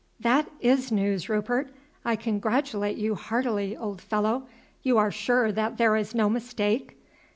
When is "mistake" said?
6.27-6.97